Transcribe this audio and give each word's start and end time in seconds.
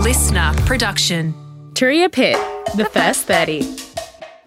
LiSTNR 0.00 0.56
production. 0.64 1.34
Turia 1.74 2.10
Pitt, 2.10 2.38
the 2.74 2.86
first 2.86 3.26
30. 3.26 3.76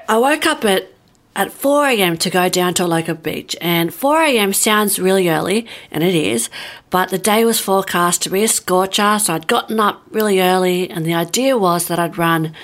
I 0.09 0.17
woke 0.17 0.47
up 0.47 0.65
at 0.65 0.89
at 1.35 1.53
4 1.53 1.89
a.m. 1.89 2.17
to 2.17 2.31
go 2.31 2.49
down 2.49 2.73
to 2.73 2.85
a 2.85 2.87
local 2.87 3.13
beach, 3.13 3.55
and 3.61 3.93
4 3.93 4.23
a.m. 4.23 4.51
sounds 4.51 4.97
really 4.97 5.29
early, 5.29 5.67
and 5.91 6.03
it 6.03 6.15
is, 6.15 6.49
but 6.89 7.09
the 7.09 7.19
day 7.19 7.45
was 7.45 7.59
forecast 7.59 8.23
to 8.23 8.31
be 8.31 8.43
a 8.43 8.47
scorcher, 8.47 9.19
so 9.19 9.35
I'd 9.35 9.45
gotten 9.45 9.79
up 9.79 10.01
really 10.09 10.41
early, 10.41 10.89
and 10.89 11.05
the 11.05 11.13
idea 11.13 11.55
was 11.55 11.87
that 11.87 11.99
I'd 11.99 12.17
run, 12.17 12.55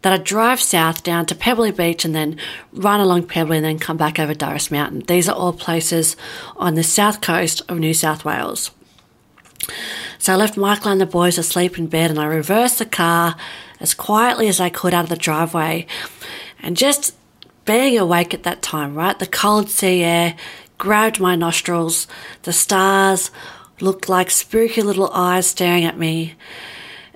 that 0.00 0.14
I'd 0.14 0.24
drive 0.24 0.62
south 0.62 1.02
down 1.02 1.26
to 1.26 1.34
Pebbly 1.34 1.72
Beach 1.72 2.06
and 2.06 2.14
then 2.14 2.38
run 2.72 3.00
along 3.00 3.24
Pebbly 3.24 3.58
and 3.58 3.66
then 3.66 3.78
come 3.78 3.98
back 3.98 4.18
over 4.18 4.32
Durras 4.32 4.70
Mountain. 4.70 5.00
These 5.00 5.28
are 5.28 5.36
all 5.36 5.52
places 5.52 6.16
on 6.56 6.74
the 6.74 6.84
south 6.84 7.20
coast 7.20 7.60
of 7.68 7.78
New 7.78 7.92
South 7.92 8.24
Wales. 8.24 8.70
So 10.24 10.32
I 10.32 10.36
left 10.36 10.56
Michael 10.56 10.90
and 10.90 10.98
the 10.98 11.04
boys 11.04 11.36
asleep 11.36 11.78
in 11.78 11.86
bed 11.86 12.10
and 12.10 12.18
I 12.18 12.24
reversed 12.24 12.78
the 12.78 12.86
car 12.86 13.36
as 13.78 13.92
quietly 13.92 14.48
as 14.48 14.58
I 14.58 14.70
could 14.70 14.94
out 14.94 15.04
of 15.04 15.10
the 15.10 15.16
driveway 15.16 15.86
and 16.62 16.78
just 16.78 17.14
being 17.66 17.98
awake 17.98 18.32
at 18.32 18.44
that 18.44 18.62
time, 18.62 18.94
right? 18.94 19.18
The 19.18 19.26
cold 19.26 19.68
sea 19.68 20.02
air 20.02 20.34
grabbed 20.78 21.20
my 21.20 21.36
nostrils. 21.36 22.06
The 22.44 22.54
stars 22.54 23.30
looked 23.80 24.08
like 24.08 24.30
spooky 24.30 24.80
little 24.80 25.10
eyes 25.12 25.46
staring 25.46 25.84
at 25.84 25.98
me. 25.98 26.36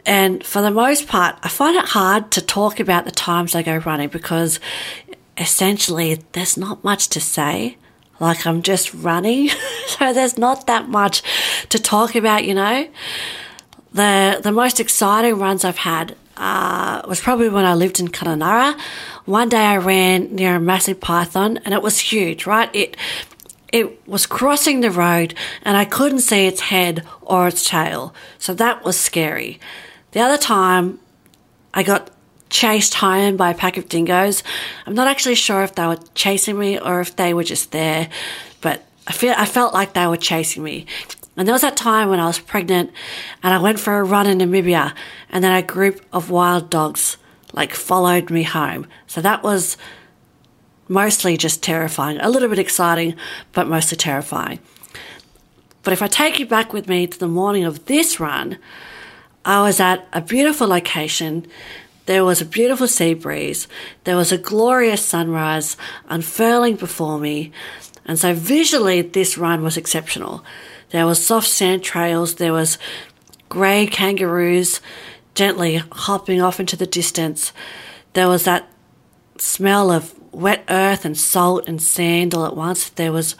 And 0.04 0.45
for 0.45 0.60
the 0.60 0.70
most 0.70 1.09
part, 1.09 1.38
I 1.43 1.48
find 1.48 1.79
it 1.79 1.87
hard 1.87 2.30
to 2.32 2.43
talk 2.43 2.79
about 2.79 3.06
the 3.06 3.10
times 3.10 3.54
I 3.54 3.62
go 3.62 3.79
running 3.79 4.10
because 4.10 4.60
essentially 5.38 6.23
there's 6.32 6.59
not 6.59 6.84
much 6.84 7.09
to 7.09 7.20
say. 7.20 7.79
Like 8.20 8.46
I'm 8.46 8.62
just 8.62 8.92
running. 8.95 9.48
so 9.86 10.12
there's 10.12 10.38
not 10.38 10.66
that 10.66 10.88
much 10.88 11.22
to 11.68 11.78
talk 11.78 12.14
about, 12.14 12.45
you 12.45 12.54
know. 12.54 12.88
The 13.92 14.40
the 14.42 14.52
most 14.52 14.80
exciting 14.80 15.38
runs 15.38 15.64
I've 15.64 15.78
had 15.78 16.16
uh, 16.37 17.02
was 17.09 17.20
probably 17.20 17.48
when 17.48 17.65
I 17.65 17.74
lived 17.74 18.01
in 18.01 18.09
Kununurra. 18.09 18.78
One 19.24 19.48
day 19.48 19.65
I 19.65 19.76
ran 19.76 20.34
near 20.34 20.56
a 20.56 20.60
massive 20.60 21.01
python 21.01 21.59
and 21.65 21.74
it 21.74 21.82
was 21.82 21.98
huge, 21.98 22.46
right? 22.46 22.74
It 22.74 22.96
it 23.73 24.06
was 24.09 24.26
crossing 24.26 24.80
the 24.80 24.90
road 24.90 25.34
and 25.62 25.76
I 25.76 25.84
couldn't 25.84 26.21
see 26.21 26.46
its 26.46 26.62
head 26.62 27.04
or 27.23 27.48
its 27.48 27.68
tail. 27.68 28.15
So 28.38 28.54
that 28.54 28.84
was 28.84 28.98
scary. 28.98 29.60
The 30.12 30.21
other 30.21 30.38
time 30.38 31.00
I 31.74 31.82
got 31.82 32.10
chased 32.51 32.95
home 32.95 33.37
by 33.37 33.51
a 33.51 33.54
pack 33.54 33.77
of 33.77 33.88
dingoes. 33.88 34.43
I'm 34.87 34.95
not 34.95 35.09
actually 35.09 35.35
sure 35.35 35.63
if 35.63 35.74
they 35.74 35.87
were 35.87 35.99
chasing 36.15 36.59
me 36.59 36.79
or 36.79 37.01
if 37.01 37.16
they 37.16 37.35
were 37.35 37.45
just 37.45 37.73
there, 37.73 38.09
but 38.60 38.85
I 39.07 39.13
feel 39.13 39.35
I 39.37 39.46
felt 39.46 39.74
like 39.74 39.95
they 39.95 40.07
were 40.07 40.16
chasing 40.16 40.63
me. 40.63 40.87
And 41.37 41.46
there 41.46 41.52
was 41.52 41.63
that 41.63 41.77
time 41.77 42.09
when 42.09 42.18
I 42.18 42.27
was 42.27 42.38
pregnant 42.40 42.90
and 43.43 43.55
I 43.55 43.59
went 43.59 43.79
for 43.79 43.99
a 43.99 44.05
run 44.05 44.27
in 44.27 44.38
Namibia 44.38 44.93
and 45.30 45.45
then 45.45 45.52
a 45.52 45.63
group 45.63 46.05
of 46.13 46.30
wild 46.30 46.68
dogs 46.68 47.16
like 47.52 47.74
followed 47.74 48.30
me 48.30 48.43
home. 48.43 48.87
So 49.07 49.21
that 49.21 49.43
was 49.43 49.77
mostly 50.88 51.37
just 51.37 51.62
terrifying, 51.62 52.18
a 52.21 52.30
little 52.30 52.49
bit 52.49 52.59
exciting, 52.59 53.15
but 53.52 53.68
mostly 53.68 53.96
terrifying. 53.96 54.59
But 55.83 55.93
if 55.93 56.02
I 56.02 56.09
take 56.09 56.38
you 56.38 56.46
back 56.46 56.73
with 56.73 56.88
me 56.88 57.07
to 57.07 57.18
the 57.18 57.29
morning 57.29 57.65
of 57.65 57.87
this 57.87 58.18
run, 58.18 58.59
I 59.45 59.62
was 59.62 59.80
at 59.80 60.07
a 60.12 60.21
beautiful 60.21 60.68
location. 60.68 61.46
There 62.09 62.24
was 62.24 62.40
a 62.40 62.46
beautiful 62.46 62.88
sea 62.88 63.12
breeze. 63.12 63.68
There 64.04 64.16
was 64.16 64.32
a 64.32 64.38
glorious 64.38 65.04
sunrise 65.04 65.76
unfurling 66.09 66.76
before 66.76 67.19
me. 67.19 67.53
And 68.06 68.19
so 68.19 68.32
visually, 68.32 69.03
this 69.03 69.37
run 69.37 69.62
was 69.62 69.76
exceptional. 69.76 70.42
There 70.88 71.04
was 71.04 71.22
soft 71.22 71.48
sand 71.48 71.82
trails. 71.82 72.37
There 72.37 72.54
was 72.54 72.78
grey 73.50 73.87
kangaroos 73.87 74.81
gently 75.34 75.82
hopping 75.92 76.41
off 76.41 76.59
into 76.59 76.76
the 76.76 76.87
distance. 76.87 77.53
There 78.15 78.26
was 78.28 78.44
that 78.44 78.72
smell 79.37 79.91
of 79.91 80.15
wet 80.33 80.65
earth 80.71 81.04
and 81.04 81.15
salt 81.15 81.69
and 81.69 81.83
sand 81.83 82.34
all 82.34 82.47
at 82.47 82.56
once. 82.56 82.88
There 82.88 83.12
was 83.12 83.37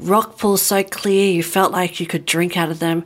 rock 0.00 0.38
pools 0.38 0.62
so 0.62 0.82
clear 0.82 1.30
you 1.30 1.44
felt 1.44 1.70
like 1.70 2.00
you 2.00 2.06
could 2.08 2.26
drink 2.26 2.56
out 2.56 2.72
of 2.72 2.80
them. 2.80 3.04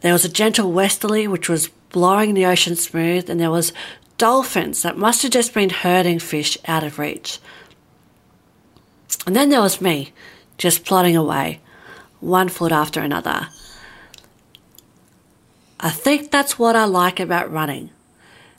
There 0.00 0.14
was 0.14 0.24
a 0.24 0.30
gentle 0.30 0.72
westerly 0.72 1.28
which 1.28 1.50
was 1.50 1.68
blowing 1.90 2.34
the 2.34 2.46
ocean 2.46 2.76
smooth, 2.76 3.28
and 3.28 3.40
there 3.40 3.50
was 3.50 3.72
dolphins 4.18 4.82
that 4.82 4.98
must 4.98 5.22
have 5.22 5.32
just 5.32 5.54
been 5.54 5.70
herding 5.70 6.18
fish 6.18 6.58
out 6.66 6.84
of 6.84 6.98
reach. 6.98 7.38
And 9.26 9.34
then 9.34 9.48
there 9.48 9.60
was 9.60 9.80
me, 9.80 10.12
just 10.58 10.84
plodding 10.84 11.16
away 11.16 11.60
one 12.20 12.48
foot 12.48 12.72
after 12.72 13.00
another. 13.00 13.48
I 15.78 15.90
think 15.90 16.30
that's 16.30 16.58
what 16.58 16.76
I 16.76 16.84
like 16.84 17.18
about 17.18 17.50
running 17.50 17.90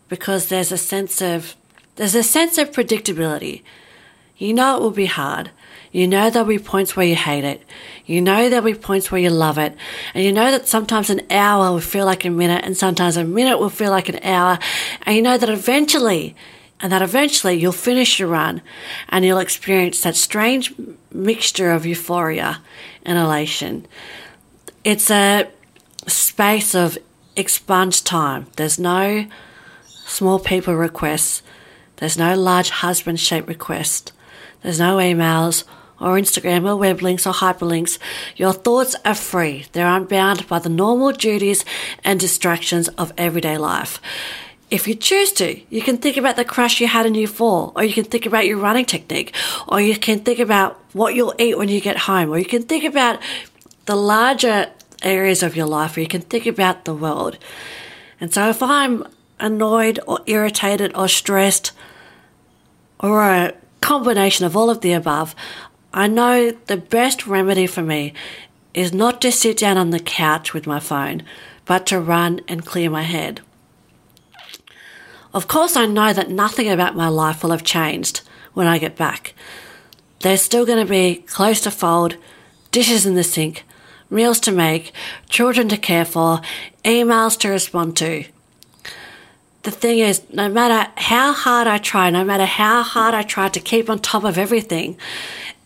because 0.10 0.48
there's 0.48 0.72
a 0.72 0.78
sense 0.78 1.22
of 1.22 1.56
there's 1.96 2.16
a 2.16 2.24
sense 2.24 2.58
of 2.58 2.72
predictability. 2.72 3.62
You 4.42 4.56
know 4.56 4.76
it 4.76 4.82
will 4.82 4.90
be 4.90 5.06
hard. 5.06 5.52
You 5.92 6.08
know 6.08 6.32
there'll 6.32 6.48
be 6.48 6.58
points 6.58 6.96
where 6.96 7.06
you 7.06 7.16
hate 7.16 7.44
it. 7.44 7.62
You 8.08 8.22
know 8.22 8.50
there'll 8.50 8.66
be 8.66 8.74
points 8.74 9.12
where 9.12 9.22
you 9.22 9.30
love 9.30 9.60
it. 9.60 9.76
And 10.16 10.24
you 10.24 10.32
know 10.32 10.50
that 10.50 10.68
sometimes 10.68 11.12
an 11.12 11.22
hour 11.30 11.72
will 11.72 11.80
feel 11.80 12.08
like 12.08 12.26
a 12.26 12.32
minute 12.32 12.66
and 12.66 12.76
sometimes 12.76 13.18
a 13.18 13.24
minute 13.24 13.60
will 13.60 13.70
feel 13.70 13.92
like 13.92 14.10
an 14.10 14.20
hour. 14.24 14.58
And 15.04 15.16
you 15.16 15.22
know 15.22 15.38
that 15.38 15.48
eventually 15.48 16.36
and 16.80 16.92
that 16.92 17.04
eventually 17.04 17.54
you'll 17.54 17.72
finish 17.72 18.18
your 18.18 18.30
run 18.30 18.64
and 19.10 19.24
you'll 19.24 19.38
experience 19.38 20.02
that 20.02 20.16
strange 20.16 20.74
mixture 21.12 21.70
of 21.70 21.86
euphoria 21.86 22.64
and 23.06 23.20
elation. 23.20 23.86
It's 24.84 25.12
a 25.12 25.52
space 26.08 26.74
of 26.74 26.98
expunged 27.36 28.08
time. 28.08 28.48
There's 28.56 28.80
no 28.80 29.28
small 29.88 30.40
people 30.40 30.74
requests. 30.74 31.44
There's 31.98 32.18
no 32.18 32.36
large 32.36 32.72
husband 32.72 33.20
shaped 33.20 33.48
request. 33.48 34.14
There's 34.64 34.80
no 34.80 34.98
emails 34.98 35.64
or 36.00 36.18
Instagram 36.18 36.68
or 36.68 36.76
web 36.76 37.02
links 37.02 37.28
or 37.28 37.34
hyperlinks. 37.34 38.00
Your 38.36 38.54
thoughts 38.54 38.96
are 39.06 39.16
free. 39.16 39.66
They're 39.72 39.88
unbound 39.88 40.48
by 40.48 40.60
the 40.60 40.70
normal 40.70 41.12
duties 41.12 41.64
and 42.04 42.20
distractions 42.20 42.88
of 42.90 43.14
everyday 43.18 43.58
life 43.58 44.02
if 44.72 44.88
you 44.88 44.96
choose 44.96 45.34
to, 45.34 45.60
you 45.70 45.82
can 45.82 45.98
think 45.98 46.16
about 46.16 46.38
the 46.38 46.46
crash 46.46 46.80
you 46.80 46.88
had 46.88 47.06
in 47.06 47.14
year 47.14 47.28
four, 47.28 47.74
or 47.76 47.84
you 47.84 47.94
can 47.94 48.06
think 48.06 48.26
about 48.26 48.48
your 48.48 48.58
running 48.58 48.86
technique, 48.86 49.36
or 49.68 49.82
you 49.82 49.98
can 49.98 50.20
think 50.20 50.40
about 50.40 50.80
what 50.94 51.14
you'll 51.14 51.36
eat 51.38 51.58
when 51.58 51.68
you 51.68 51.82
get 51.82 51.98
home, 51.98 52.30
or 52.30 52.40
you 52.40 52.46
can 52.46 52.64
think 52.64 52.86
about 52.86 53.20
the 53.86 53.96
larger 53.96 54.72
areas 55.04 55.44
of 55.44 55.58
your 55.58 55.66
life, 55.66 55.98
or 55.98 56.00
you 56.00 56.08
can 56.08 56.22
think 56.22 56.46
about 56.46 56.86
the 56.86 56.96
world. 56.96 57.38
And 58.22 58.34
so 58.34 58.50
if 58.50 58.64
I'm 58.64 59.06
annoyed 59.42 60.00
or 60.08 60.22
irritated 60.26 60.96
or 60.96 61.10
stressed, 61.10 61.74
or 62.98 63.24
a 63.24 63.54
combination 63.92 64.46
of 64.46 64.56
all 64.56 64.70
of 64.70 64.80
the 64.80 64.94
above, 64.94 65.36
I 65.94 66.08
know 66.08 66.52
the 66.68 66.78
best 66.78 67.28
remedy 67.28 67.68
for 67.68 67.82
me 67.82 68.14
is 68.74 68.94
not 68.94 69.20
to 69.20 69.34
sit 69.34 69.58
down 69.58 69.78
on 69.78 69.90
the 69.90 70.00
couch 70.00 70.54
with 70.54 70.66
my 70.66 70.80
phone, 70.80 71.24
but 71.66 71.86
to 71.88 72.00
run 72.00 72.40
and 72.48 72.66
clear 72.66 72.90
my 72.90 73.02
head. 73.02 73.42
Of 75.34 75.50
course, 75.50 75.76
I 75.76 75.88
know 75.88 76.14
that 76.14 76.30
nothing 76.30 76.70
about 76.70 76.96
my 76.96 77.10
life 77.10 77.44
will 77.44 77.52
have 77.52 77.66
changed 77.66 78.22
when 78.54 78.66
I 78.66 78.78
get 78.78 78.96
back. 78.96 79.34
There's 80.22 80.42
still 80.42 80.66
going 80.66 80.86
to 80.86 80.90
be 80.90 81.26
clothes 81.28 81.60
to 81.62 81.70
fold, 81.72 82.16
dishes 82.72 83.06
in 83.06 83.16
the 83.16 83.26
sink, 83.26 83.66
meals 84.10 84.40
to 84.42 84.54
make, 84.54 84.94
children 85.28 85.68
to 85.68 85.76
care 85.76 86.06
for, 86.06 86.40
emails 86.86 87.38
to 87.40 87.50
respond 87.50 87.98
to. 87.98 88.24
The 89.64 89.72
thing 89.72 90.00
is, 90.00 90.24
no 90.34 90.50
matter 90.50 90.92
how 90.98 91.34
hard 91.34 91.68
I 91.68 91.78
try, 91.78 92.10
no 92.10 92.24
matter 92.24 92.46
how 92.46 92.82
hard 92.82 93.14
I 93.14 93.22
try 93.22 93.48
to 93.50 93.60
keep 93.60 93.92
on 93.92 94.00
top 94.00 94.24
of 94.24 94.40
everything, 94.40 94.98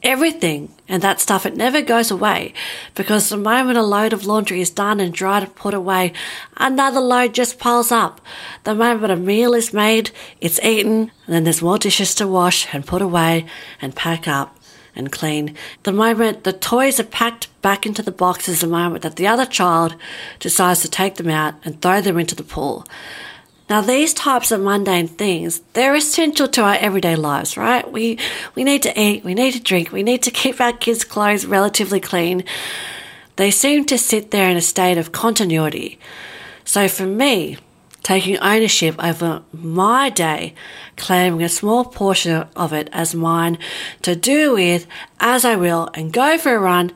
everything 0.03 0.73
and 0.89 1.01
that 1.01 1.21
stuff, 1.21 1.45
it 1.45 1.55
never 1.55 1.81
goes 1.81 2.11
away 2.11 2.53
because 2.93 3.29
the 3.29 3.37
moment 3.37 3.77
a 3.77 3.83
load 3.83 4.11
of 4.11 4.25
laundry 4.25 4.59
is 4.59 4.69
done 4.69 4.99
and 4.99 5.13
dried 5.13 5.43
and 5.43 5.55
put 5.55 5.73
away, 5.73 6.11
another 6.57 6.99
load 6.99 7.33
just 7.33 7.57
piles 7.57 7.89
up. 7.89 8.19
The 8.65 8.75
moment 8.75 9.13
a 9.13 9.15
meal 9.15 9.53
is 9.53 9.71
made, 9.71 10.11
it's 10.41 10.59
eaten, 10.59 11.11
and 11.25 11.35
then 11.35 11.45
there's 11.45 11.61
more 11.61 11.77
dishes 11.77 12.13
to 12.15 12.27
wash 12.27 12.67
and 12.73 12.85
put 12.85 13.01
away 13.01 13.45
and 13.81 13.95
pack 13.95 14.27
up 14.27 14.59
and 14.93 15.09
clean. 15.09 15.55
The 15.83 15.93
moment 15.93 16.43
the 16.43 16.51
toys 16.51 16.99
are 16.99 17.05
packed 17.05 17.47
back 17.61 17.85
into 17.85 18.01
the 18.01 18.11
boxes, 18.11 18.59
the 18.59 18.67
moment 18.67 19.03
that 19.03 19.15
the 19.15 19.27
other 19.27 19.45
child 19.45 19.95
decides 20.39 20.81
to 20.81 20.89
take 20.89 21.15
them 21.15 21.29
out 21.29 21.55
and 21.63 21.81
throw 21.81 22.01
them 22.01 22.19
into 22.19 22.35
the 22.35 22.43
pool. 22.43 22.85
Now, 23.67 23.81
these 23.81 24.13
types 24.13 24.51
of 24.51 24.61
mundane 24.61 25.07
things, 25.07 25.61
they're 25.73 25.95
essential 25.95 26.47
to 26.49 26.61
our 26.61 26.75
everyday 26.75 27.15
lives, 27.15 27.57
right? 27.57 27.89
We, 27.91 28.19
we 28.53 28.63
need 28.63 28.83
to 28.83 28.99
eat, 28.99 29.23
we 29.23 29.33
need 29.33 29.53
to 29.53 29.59
drink, 29.59 29.91
we 29.91 30.03
need 30.03 30.21
to 30.23 30.31
keep 30.31 30.61
our 30.61 30.73
kids' 30.73 31.03
clothes 31.03 31.47
relatively 31.47 31.99
clean. 31.99 32.43
They 33.37 33.49
seem 33.49 33.85
to 33.85 33.97
sit 33.97 34.29
there 34.29 34.49
in 34.49 34.57
a 34.57 34.61
state 34.61 34.99
of 34.99 35.11
continuity. 35.11 35.99
So 36.63 36.87
for 36.87 37.07
me, 37.07 37.57
taking 38.03 38.37
ownership 38.37 39.03
over 39.03 39.41
my 39.51 40.11
day, 40.11 40.53
claiming 40.95 41.41
a 41.41 41.49
small 41.49 41.85
portion 41.85 42.47
of 42.55 42.71
it 42.71 42.87
as 42.93 43.15
mine 43.15 43.57
to 44.03 44.15
do 44.15 44.53
with 44.53 44.85
as 45.19 45.43
I 45.43 45.55
will 45.55 45.89
and 45.95 46.13
go 46.13 46.37
for 46.37 46.55
a 46.55 46.59
run, 46.59 46.91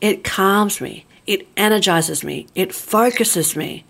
it 0.00 0.22
calms 0.22 0.80
me. 0.80 1.04
It 1.26 1.48
energizes 1.56 2.22
me. 2.22 2.46
It 2.54 2.72
focuses 2.72 3.56
me. 3.56 3.84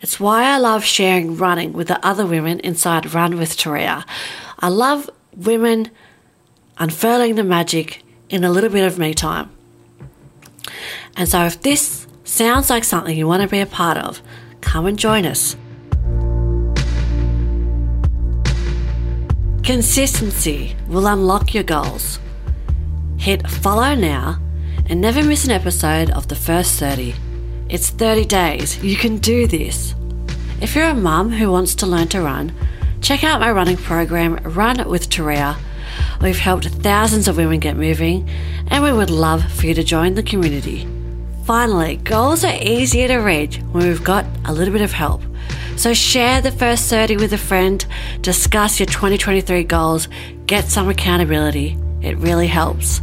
It's 0.00 0.20
why 0.20 0.44
I 0.44 0.58
love 0.58 0.84
sharing 0.84 1.36
running 1.36 1.72
with 1.72 1.88
the 1.88 2.04
other 2.06 2.26
women 2.26 2.60
inside 2.60 3.14
Run 3.14 3.38
with 3.38 3.56
Turia. 3.56 4.04
I 4.58 4.68
love 4.68 5.08
women 5.34 5.90
unfurling 6.78 7.36
the 7.36 7.44
magic 7.44 8.02
in 8.28 8.44
a 8.44 8.50
little 8.50 8.70
bit 8.70 8.86
of 8.86 8.98
me 8.98 9.14
time. 9.14 9.50
And 11.16 11.28
so, 11.28 11.44
if 11.44 11.62
this 11.62 12.06
sounds 12.24 12.68
like 12.68 12.84
something 12.84 13.16
you 13.16 13.26
want 13.26 13.42
to 13.42 13.48
be 13.48 13.60
a 13.60 13.66
part 13.66 13.96
of, 13.96 14.20
come 14.60 14.86
and 14.86 14.98
join 14.98 15.24
us. 15.24 15.56
Consistency 19.62 20.76
will 20.86 21.06
unlock 21.06 21.54
your 21.54 21.64
goals. 21.64 22.20
Hit 23.18 23.48
follow 23.48 23.94
now 23.94 24.38
and 24.88 25.00
never 25.00 25.24
miss 25.24 25.44
an 25.44 25.50
episode 25.50 26.10
of 26.10 26.28
the 26.28 26.36
first 26.36 26.78
30. 26.78 27.14
It's 27.68 27.90
30 27.90 28.26
days. 28.26 28.82
You 28.82 28.96
can 28.96 29.18
do 29.18 29.48
this. 29.48 29.94
If 30.60 30.76
you're 30.76 30.88
a 30.88 30.94
mum 30.94 31.32
who 31.32 31.50
wants 31.50 31.74
to 31.76 31.86
learn 31.86 32.06
to 32.08 32.22
run, 32.22 32.52
check 33.00 33.24
out 33.24 33.40
my 33.40 33.50
running 33.50 33.76
program, 33.76 34.36
Run 34.36 34.88
with 34.88 35.10
Turia. 35.10 35.56
We've 36.20 36.38
helped 36.38 36.68
thousands 36.68 37.26
of 37.26 37.36
women 37.36 37.58
get 37.58 37.76
moving, 37.76 38.28
and 38.68 38.84
we 38.84 38.92
would 38.92 39.10
love 39.10 39.50
for 39.52 39.66
you 39.66 39.74
to 39.74 39.82
join 39.82 40.14
the 40.14 40.22
community. 40.22 40.86
Finally, 41.44 41.96
goals 41.96 42.44
are 42.44 42.56
easier 42.62 43.08
to 43.08 43.16
reach 43.16 43.58
when 43.72 43.88
we've 43.88 44.04
got 44.04 44.26
a 44.44 44.52
little 44.52 44.72
bit 44.72 44.82
of 44.82 44.92
help. 44.92 45.22
So 45.76 45.92
share 45.92 46.40
the 46.40 46.52
first 46.52 46.88
30 46.88 47.16
with 47.16 47.32
a 47.32 47.38
friend, 47.38 47.84
discuss 48.20 48.78
your 48.78 48.86
2023 48.86 49.64
goals, 49.64 50.08
get 50.46 50.66
some 50.66 50.88
accountability. 50.88 51.76
It 52.00 52.16
really 52.18 52.46
helps. 52.46 53.00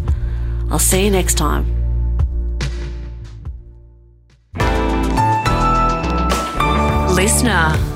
I'll 0.72 0.80
see 0.80 1.04
you 1.04 1.12
next 1.12 1.36
time. 1.36 1.83
LiSTNR. 7.24 7.93